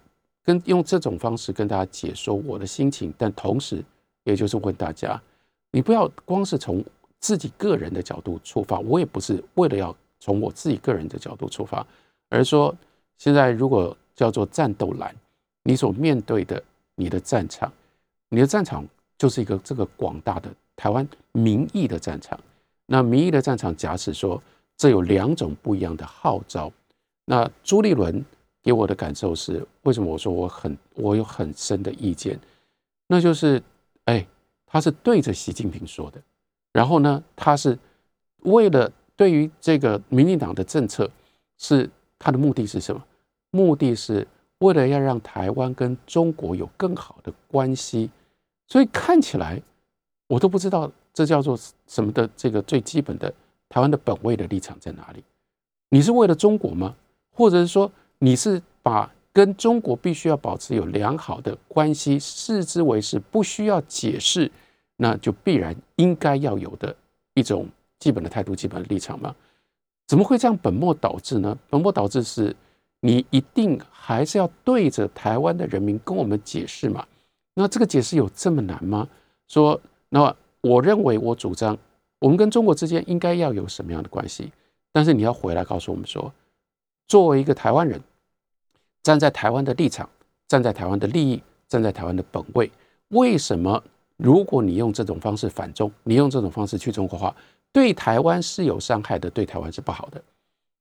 [0.43, 3.83] 跟用这种方式跟大家解说我的心情，但同时
[4.23, 5.21] 也就是问大家，
[5.69, 6.83] 你不要光是从。
[7.19, 11.87] 自己个人的角度出发，我也不是为了要从我自己个人的角度出发，
[12.27, 12.75] 而说
[13.17, 15.15] 现在如果叫做战斗蓝，
[15.63, 16.61] 你所面对的
[16.95, 17.71] 你的战场，
[18.29, 18.85] 你的战场
[19.17, 22.39] 就是一个这个广大的台湾民意的战场。
[22.85, 24.41] 那民意的战场，假使说
[24.75, 26.71] 这有两种不一样的号召，
[27.25, 28.23] 那朱立伦
[28.61, 32.37] 给我的感受是，为什么我说我很我有很深的意见，
[33.07, 33.61] 那就是
[34.05, 34.25] 哎，
[34.65, 36.21] 他是对着习近平说的。
[36.73, 37.77] 然后呢，他是
[38.41, 41.09] 为了对于这个民进党的政策，
[41.57, 43.01] 是他的目的是什么？
[43.51, 44.27] 目的是
[44.63, 48.09] 为了要让台湾跟中国有更好的关系。
[48.67, 49.61] 所以看起来，
[50.27, 53.31] 我都不知道这叫做什么的这个最基本的
[53.67, 55.23] 台湾的本位的立场在哪里？
[55.89, 56.95] 你是为了中国吗？
[57.35, 64.49] 或者是说你是把跟中国必须要保持有良好的关系视之为是不需要解释？
[64.95, 66.95] 那就必然应该要有的
[67.33, 67.67] 一种
[67.99, 69.35] 基本的态度、基本的立场吗？
[70.07, 71.57] 怎么会这样本末倒置呢？
[71.69, 72.55] 本末倒置是，
[73.05, 77.05] 你一定还是要对着台湾的人民跟我们解释嘛？
[77.53, 79.05] 那这个解释有这么难吗？
[79.49, 81.77] 说，那我认为我主张
[82.19, 84.53] 我们跟中国之间应该要有什么样的关系？
[84.93, 86.33] 但是你要回来告诉我们说，
[87.09, 88.01] 作为一个台湾人，
[89.03, 90.09] 站在台湾的立场，
[90.47, 92.71] 站在台湾的利益，站在台湾的本位，
[93.09, 93.83] 为什么
[94.15, 97.35] 如果你用这种方式反中，你用这种方式去中国化，
[97.73, 100.23] 对台湾是有伤害的，对台湾是不好的？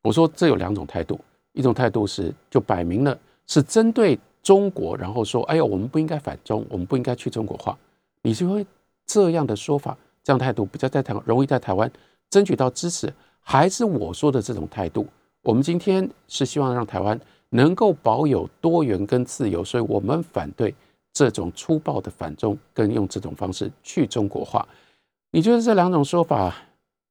[0.04, 1.18] 我说这有两种态度，
[1.52, 7.78] 一种态度是就摆明了是针对中国，然后说，哎呀，我们不应该反中，我们不应该去中国化。
[8.22, 8.66] 你是会
[9.06, 11.90] 这样的说法，这样态度比较在台容易在台湾
[12.30, 15.06] 争取到支持，还是我说的这种态度？
[15.42, 20.74] 我们今天是希望让台湾能够保有多元跟自由，所以我们反对
[21.12, 24.66] 这种粗暴的反中，跟用这种方式去中国化。
[25.30, 26.54] 你觉得这两种说法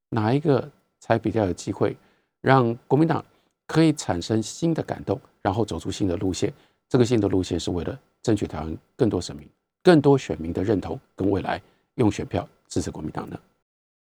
[0.09, 1.95] 哪一个才比较有机会
[2.41, 3.23] 让国民党
[3.71, 6.51] 可以产生新的感动，然后走出新的路线？
[6.89, 9.47] 这个新的路线是为了争取台湾更多生命。
[9.81, 11.59] 更多选民的认同跟未来
[11.95, 13.39] 用选票支持国民党呢？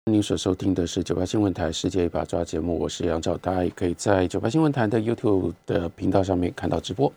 [0.06, 7.14] 您所收听的是九八新闻台《世界一把抓》节目，我是杨照，大家也可以在九八新闻台的 YouTube 的频道上面看到直播。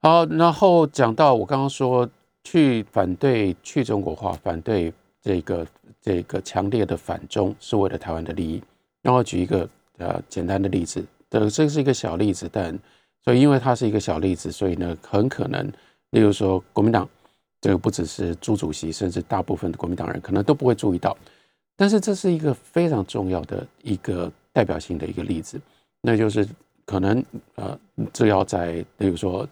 [0.00, 2.08] 好，然后讲到我刚刚说
[2.44, 5.66] 去反对去中国化，反对这个
[6.00, 8.62] 这个强烈的反中，是为了台湾的利益。
[9.02, 9.68] 让我举一个
[9.98, 11.04] 呃简单的例子，
[11.40, 12.76] 的这是一个小例子，但
[13.24, 15.66] 所以因为它是一个小例子，所以呢很可能，
[16.10, 17.08] 例如说国民党。
[17.64, 21.16] 这个不只是朱主席，甚至大部分的国民党人可能都不会注意到，
[21.76, 25.60] 但是这是一个非常重要的一个代表性的一个例子，
[26.00, 26.44] 那就是
[26.84, 27.78] 可能呃，
[28.12, 29.48] 这要在例如说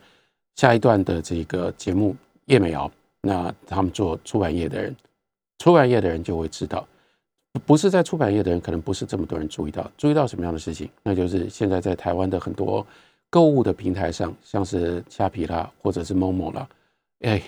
[0.56, 2.16] 下一段的这个节目
[2.46, 2.90] 叶美瑶，
[3.20, 4.96] 那他们做出版业的人，
[5.58, 6.84] 出版业的人就会知道，
[7.66, 10.88] 不是在出版业的人可能不是这么多人注意到，注意到什么样的事情？
[11.02, 12.86] 那就是现在在台湾的很多
[13.28, 16.68] 购物的平台上，像是虾皮啦，或者是某某啦，
[17.20, 17.42] 哎。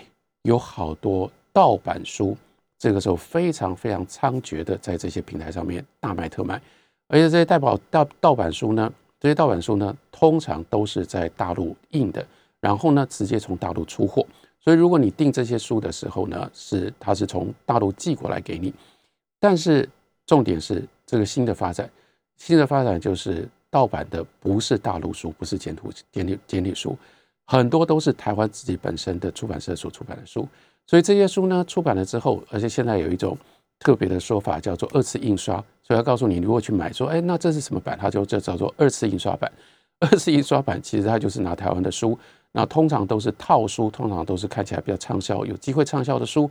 [0.45, 2.37] 有好多盗版书，
[2.77, 6.61] 这个时候非常非常猖獗的在这些平台上面大卖特卖，
[7.07, 12.27] 而且这些代宝盗盗版书呢，这些盗版书呢，通常都是在大陆印的，
[12.59, 14.27] 然后呢直接从大陆出货，
[14.59, 18.75] 所以如果你订这些书的时候呢，是它是从大陆寄过来给你，
[19.43, 19.89] 但是
[20.25, 21.91] 重点是这个新的发展，
[22.37, 26.97] 新的发展就是盗版的不是大陆书，不是简图简体简体书。
[27.45, 30.47] 很多都是台湾自己本身的出版社所出版的书，
[30.87, 33.37] 所以这些书呢出版了之后，而且现在有一种
[33.81, 37.99] 特别的说法叫做二次印刷，所以要告诉你，如果去买说，哎，那这是什么版？
[38.01, 39.51] 它就这叫做二次印刷版。
[39.99, 42.17] 二次印刷版其实它就是拿台湾的书，
[42.53, 46.49] 那通常都是套书，通常都是看起来比较畅销、有机会畅销的书，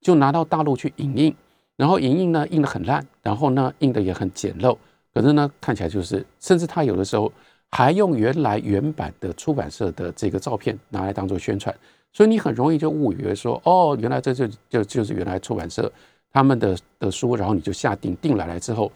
[0.00, 1.34] 就拿到大陆去影印，
[1.82, 4.76] 然后影印呢印的很烂，然后呢印的也很简陋，
[5.12, 7.32] 可是呢看起来就是，甚至他有的时候。
[7.74, 11.74] 还用原来原版的出版社的这个照片拿来当做宣传，
[12.12, 15.90] 所以你很容易就误以为说，哦，原来这就就就是原来出版社
[16.30, 18.92] 他们的的书，然后你就下定订来来之后，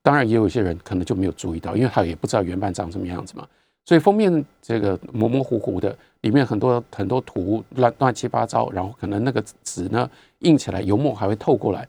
[0.00, 3.46] 当然也有一些人可能就没有注意到，因为他也不知道原版长什么样子嘛，
[3.84, 11.86] 所以封面这个模模糊糊的，里面很多很多图乱乱七八糟，然后可能那个纸呢印起来油墨还会透过来，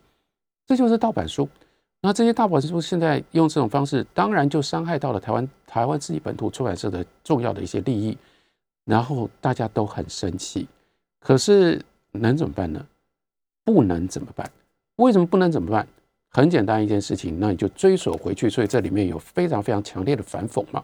[0.65, 1.47] 这就是盗版书。
[2.01, 8.17] 那这些盗版书现在用这种方式，当然就伤害到了台湾台湾自己本土出版社的重要的一些利益，
[8.85, 10.67] 然后大家都很生气。
[11.19, 12.85] 可是能怎么办呢？
[13.63, 14.49] 不能怎么办？
[14.97, 15.87] 为什么不能怎么办？
[16.29, 18.49] 很简单一件事情，那你就追索回去。
[18.49, 20.83] 所以这里面有非常非常强烈的反讽嘛，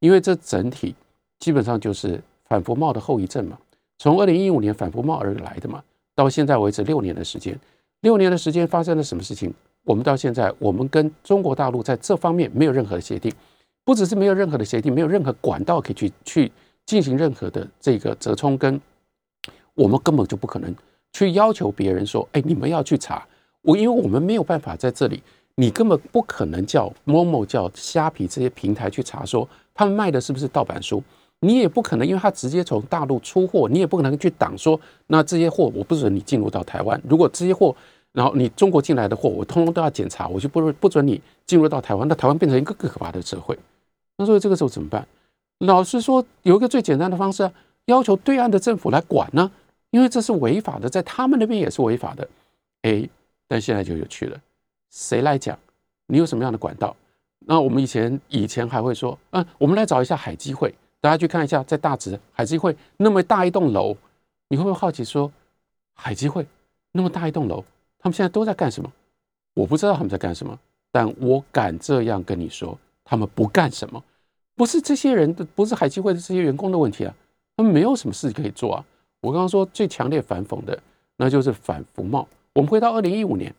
[0.00, 0.94] 因为这整体
[1.38, 3.58] 基本上就是反服贸的后遗症嘛。
[3.96, 5.82] 从二零一五年反服贸而来的嘛，
[6.14, 7.58] 到现在为止六年的时间，
[8.00, 9.52] 六年的时间发生了什么事情？
[9.84, 13.32] 我们到现在，我们跟中国大陆在这方面没有任何的协定，
[13.84, 16.52] 不只是没有任何的协定，没有任何管道可以去去
[16.84, 18.80] 进行任何的这个折冲，跟
[19.74, 20.74] 我们根本就不可能
[21.12, 23.26] 去要求别人说，哎，你们要去查
[23.62, 25.22] 我，因为我们没有办法在这里，
[25.54, 31.02] 你根本不可能叫某某叫虾皮这些平台去查说他们卖的是不是盗版书，
[31.40, 37.74] 你也不可能，因为他直接从大陆出货，你也不可能去挡说，那这些货我不准你进入到台湾，如果这些货。
[38.10, 42.08] 然后你中国进来的货，我通通都要检查，我就不不准你进入到台湾。
[42.08, 43.56] 那台湾变成一个更可怕的社会。
[44.16, 45.06] 那所以这个时候怎么办？
[45.58, 47.52] 老实说，有一个最简单的方式啊，
[47.84, 49.48] 要求对岸的政府来管呢，
[49.90, 52.26] 因为这是违法的，在他们那边也是违法的。
[52.82, 53.06] 哎，
[53.46, 54.40] 但现在就有趣了，
[54.90, 55.56] 谁来讲？
[56.06, 56.96] 你有什么样的管道？
[57.40, 63.96] 那我们以前以前还会说，嗯，我们来找一下海基会，大家去看一下，在大直海基会那么大一栋楼，
[64.48, 65.30] 你会不会好奇说，
[65.94, 66.46] 海基会
[66.92, 67.64] 那么大一栋楼？
[67.98, 68.92] 他们现在都在干什么？
[69.54, 70.58] 我不知道他们在干什么，
[70.90, 74.02] 但我敢这样跟你说，他们不干什么。
[74.56, 77.14] 不是这些人的，不是海基会的这些员工的问题啊，
[77.56, 78.84] 他们没有什么事可以做啊。
[79.20, 80.80] 我刚刚说最强烈反讽的，
[81.16, 82.26] 那就是反服贸。
[82.54, 83.54] 我们回到二零一五年，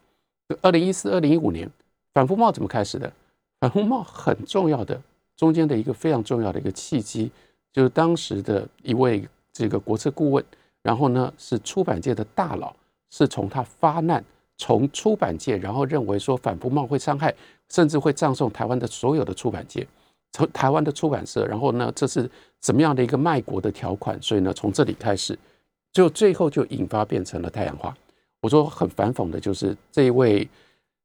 [0.61, 1.69] 二零一四、二零一五年
[2.13, 3.11] 反服贸怎么开始的？
[3.59, 5.01] 反服贸很重要的
[5.39, 7.31] 中间的一个非常重要的一个契机，
[7.71, 10.43] 就是当时的一位这个国策顾问，
[10.81, 12.75] 然后呢是出版界的大佬，
[13.09, 14.21] 是从他发难，
[14.57, 17.33] 从出版界，然后认为说反服贸会伤害，
[17.69, 19.87] 甚至会葬送台湾的所有的出版界，
[20.33, 22.29] 从台湾的出版社，然后呢这是
[22.59, 24.21] 怎么样的一个卖国的条款？
[24.21, 25.39] 所以呢从这里开始，
[25.93, 27.95] 就最后就引发变成了太阳花。
[28.41, 30.45] 我说很反讽的就是这一位。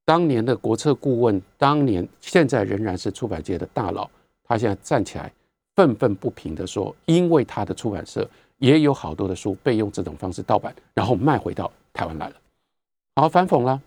[0.07, 4.07] 当年的国策顾问，当年现在仍然是出版界的大佬，
[4.45, 5.33] 他现在站起来
[5.75, 8.29] 愤愤不平的说，因为他的出版社
[8.59, 12.35] 也有好多的书被用这种方式盗版，然后卖回到台湾来了，
[13.17, 13.81] 好反讽了。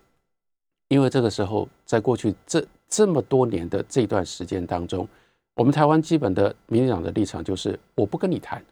[0.90, 5.08] 因为这个时候，在过去这这么多年的这段时间当中，
[5.54, 8.64] 我们台湾基本的民进党的立场就是我不跟你谈。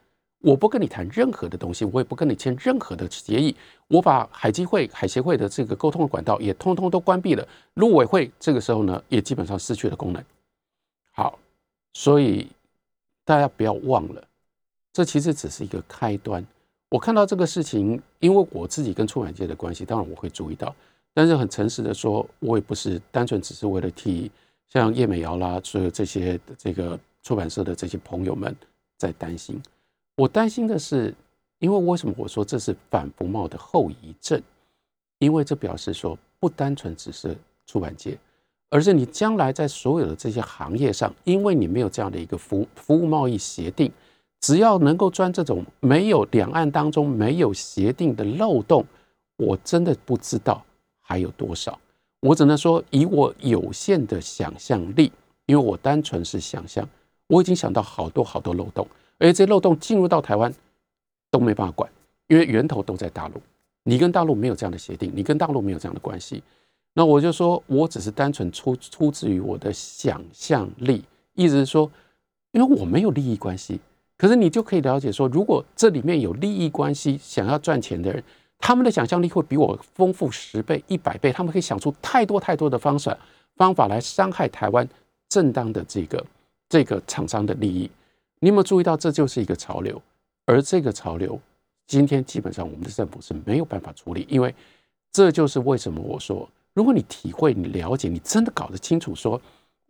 [0.41, 3.55] 我不跟你谈任何的东西，我也不跟你签任何的协议。
[3.87, 7.47] 我把海基会、海协会的这个沟通的管道也通通都关闭了。
[7.75, 10.23] 陆委会这个时候呢，也基本上失去了功能。
[11.95, 12.45] 所以
[13.23, 14.21] 大家不要忘了，
[14.91, 16.45] 这其实只是一个开端。
[16.89, 20.75] 我看到这个事情，因为我自己跟出版界的关系，当然我会注意到。
[21.13, 24.29] 但是很诚实的说，我也不是单纯只是为了替
[24.67, 28.53] 像叶美瑶啦，所有这些这个出版社的这些朋友们
[28.97, 29.59] 在担心。
[30.17, 31.15] 我担心的是，
[31.59, 34.41] 因为为什么我说这是反服贸的后遗症？
[35.19, 38.17] 因为这表示说，不单纯只是出版界，
[38.69, 43.91] 而是你将来在所有的这些行业上，因为你没有这样的一个服服务贸易协定，
[44.41, 48.85] 只要能够钻这种没有两岸当中没有协定的漏洞，
[49.37, 50.63] 我真的不知道
[51.01, 51.79] 还有多少。
[52.21, 55.11] 我只能说，以我有限的想象力，
[55.45, 56.87] 因为我单纯是想象，
[57.27, 58.87] 我已经想到好多好多漏洞。
[59.19, 60.51] 而这些漏洞进入到台湾
[61.29, 61.89] 都没办法管，
[62.27, 63.41] 因为源头都在大陆。
[63.83, 66.41] 你跟大陆没有这样的协定，你跟大陆没有这样的关系。
[66.97, 71.91] 那我就说，我只是单纯出出自于我的想象力，意思是说，
[72.53, 73.81] 因为我没有利益关系。
[74.17, 78.23] 可是你就可以了解说，如果这里面有利益关系，想要赚钱的人，
[78.59, 83.15] 他们的想象力会比我丰富十倍、一百倍，他们可以想出太多太多的方式
[83.57, 84.87] 方法来伤害台湾
[85.27, 86.25] 正当的这个
[86.69, 87.91] 这个厂商的利益。
[88.39, 90.01] 你有没有注意到，这就是一个潮流，
[90.45, 91.37] 而这个潮流，
[91.87, 94.55] 今天基本上我们的政府是没有办法处理，因为
[95.11, 99.41] 这就是为什么我说，如果你体会、你了解、你真的搞得清楚，说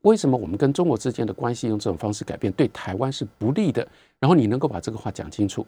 [0.04, 3.86] 为什么我们跟中国之间的关系用这种方式改变，对台湾是不利的，
[4.20, 5.66] 然后你能够把这个话讲清楚，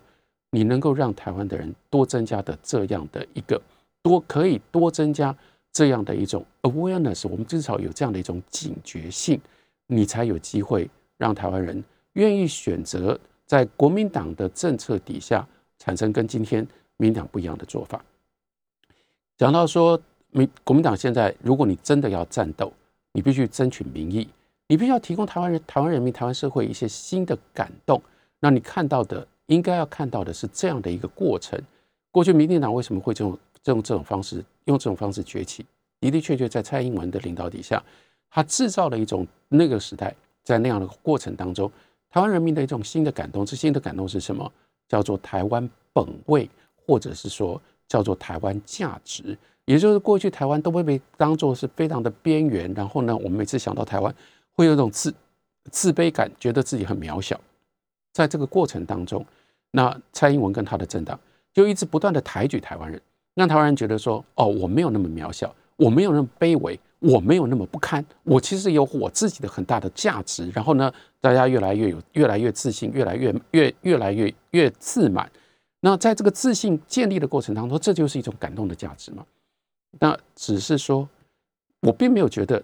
[0.52, 3.60] 你能够让台湾的人多增加的这样的一个
[4.02, 5.36] 多可以多增加
[5.74, 9.42] 这样的一种 awareness，我们至少有这样的一种警觉性，
[9.88, 11.84] 你才有机会让台湾人。
[12.14, 15.48] 愿意选择在国民党的政策底下
[15.78, 18.04] 产生跟今天民党不一样的做法。
[19.38, 20.00] 讲到说，
[20.32, 22.72] 民国民党现在，如果你真的要战斗，
[23.12, 24.28] 你必须争取民意，
[24.68, 28.02] 你必须要提供台湾人、台湾人民、台湾社会一些新的感动。
[28.40, 31.60] 那你看到的，应该要看到的是这样的一个过程。
[32.12, 35.66] 过去民进党为什么会这种这种这种方式用这种方式崛起？
[36.02, 37.84] 的的确确在蔡英文的领导底下，
[38.30, 41.72] 他制造了一种那个时代在那样的过程当中。
[42.10, 44.52] 台湾人民的一种新的感动，这新的感动是什么？
[44.88, 46.50] 叫做台湾本位，
[46.86, 49.38] 或者是说叫做台湾价值。
[49.68, 54.12] 也就是过去台湾都会被当作是非常的边缘，然后呢，我们每次想到台湾，
[54.54, 55.14] 会有一种自
[55.70, 57.40] 自卑感，觉得自己很渺小。
[58.14, 59.24] 在这个过程当中，
[59.70, 61.20] 那蔡英文跟他的政党
[61.54, 63.00] 就一直不断的抬举台湾人，
[63.36, 66.80] 让台湾人觉得说：哦，我没有那么渺小，我没有那么卑微。
[67.00, 70.50] 我没有那么不堪，我其实有我自己的很大的价值。
[70.50, 70.92] 然后呢，
[71.22, 75.32] 大家越来越有，越来越自信，越来越越越来越越自满。
[75.80, 79.24] 那在这个自信建立的过程当中，这就是一种感动的价值嘛？
[80.00, 81.08] 那只是说，
[81.82, 82.62] 我并没有觉得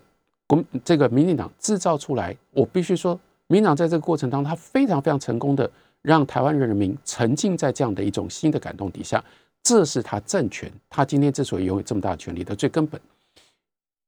[0.48, 2.36] 国这个民进党制造出来。
[2.52, 5.70] 我必须说，民进党在这个过程当中，他非常非常成功的
[6.02, 9.24] 让台湾人民沉浸在这样的一种新的感动底下。
[9.62, 13.00] 这是他政权，他今天之所以拥有这么大权力的最根本。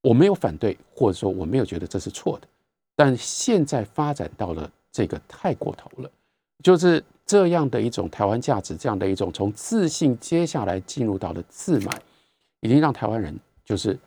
[0.01, 2.47] 我没有反对，或者说我没有觉得这是错的，
[2.95, 6.11] 但现在发展到了这个太过头了，
[6.61, 12.01] 就是这样的一种台湾价值，这样的一种从自信接下来进入到了自满，
[12.65, 13.97] 已经让台湾人就是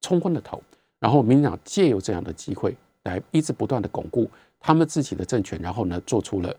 [0.00, 0.62] 冲昏了头。
[0.98, 6.54] 然后民进党借由这样的机会来一直不断的巩固他们自己的政权，然后呢做出了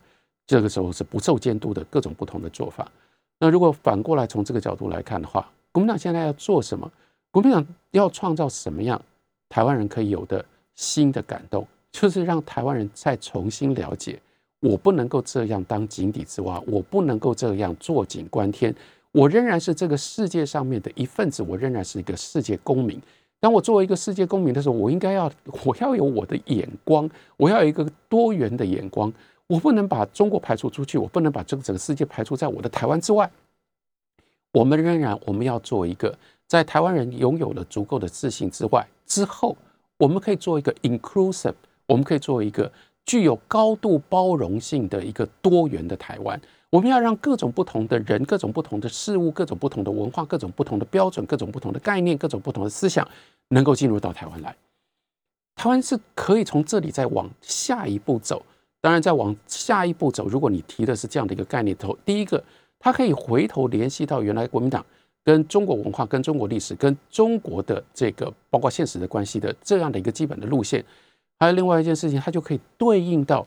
[0.46, 2.90] 这个时候是不受监督的各种不同的做法。
[3.38, 6.90] 那如果反过来从这个角度来看的话，国民党现在要做什么？
[7.30, 9.00] 国民党要创造什么样
[9.48, 10.44] 台湾人可以有的
[10.74, 14.20] 新的感动，就是让台湾人再重新了解，
[14.60, 18.74] 我不能够这样当井底之蛙，我不能够这样坐井观天，
[19.12, 23.00] 我仍然是这个世界上面的一份子，我仍然是一个世界公民。
[23.40, 25.32] 当我作为一个世界公民的时候，我应该要
[25.64, 29.12] 我要有我的眼光，我要有一个多元的眼光，
[29.46, 33.30] 我不能把中国排除出去，我不能把这个整个世界排除在我的台湾之外。
[34.52, 39.56] 我们仍然我们要做一个，在台湾人拥有了足够的自信之外之后，
[39.96, 41.54] 我们可以做一个 inclusive，
[41.86, 42.70] 我们可以做一个
[43.06, 46.38] 具有高度包容性的一个多元的台湾。
[46.70, 53.06] 我们要让各种不同的人、各种不同的事物、各种不同的文化、各种不同的标准、各种不同的概念、各种不同的思想，
[53.48, 54.54] 能够进入到台湾来。
[55.56, 58.40] 台湾是可以从这里再往下一步走。
[58.80, 62.42] 当然，再往下一步走，如果你提的是这样的一个概念头，第一个，
[62.78, 64.86] 它可以回头联系到原来国民党
[65.24, 70.84] 跟中国文化、跟中国历史、跟中国的这个包括现实的关系的这样的一个基本的路线。
[71.40, 73.44] 还有另外一件事情，它就可以对应到。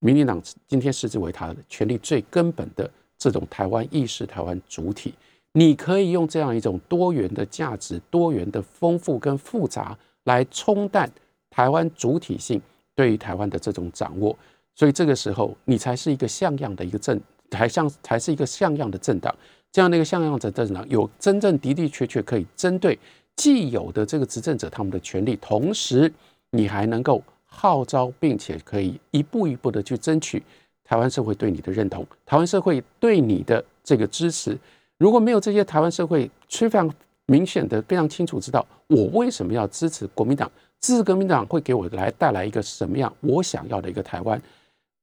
[0.00, 5.14] 民进党今天视之为他的权力最根本的这种台湾意识、台湾主体，
[5.52, 11.10] 你可以用这样一种多元的价值、多元的丰富跟复杂来冲淡
[11.50, 12.60] 台湾主体性
[12.94, 14.34] 对于台湾的这种掌握，
[14.74, 17.20] 所以这个时候你才是一个像样的一个政，
[17.50, 19.34] 才像才是一个像样的政党，
[19.70, 22.98] 这样的一个像样的政党，有真正的的确确可以针对
[23.36, 26.10] 既有的这个执政者他们的权利，同时
[26.52, 27.22] 你还能够。
[27.50, 30.42] 号召，并且可以一步一步的去争取
[30.84, 34.56] 台湾社会对你的认同，台湾社会对你的这个支持。
[34.96, 36.90] 如果没有这些，台湾社会非常
[37.26, 44.40] 明显的、非常清楚知道我为什么要支持国民党，支持国民党会给我来带来一个什么样我想要的一个台湾。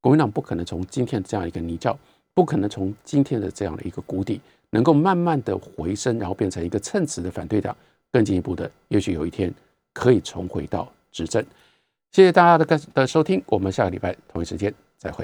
[0.02, 1.95] 国民党不可能从今天这样一个泥沼，
[2.34, 4.39] 不可能从今天的这样的一个谷底，
[4.70, 7.76] 能够慢慢的回升，然后变成一个称职的反对党。
[8.12, 9.54] 更进一步的，也许有一天
[9.93, 11.43] 可以重回到执政。
[12.18, 15.24] 谢谢大家的的收听，我们下个礼拜同一时间再会。